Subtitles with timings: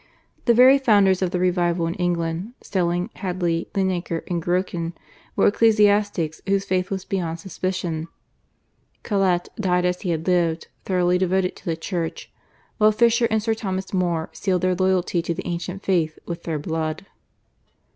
[0.45, 4.93] The very founders of the revival in England, Selling, Hadley, Linacre and Grocyn,
[5.35, 8.07] were ecclesiastics whose faith was beyond suspicion;
[9.03, 12.31] Colet died as he had lived, thoroughly devoted to the Church;
[12.79, 16.57] while Fisher and Sir Thomas More sealed their loyalty to the ancient faith with their
[16.57, 17.05] blood.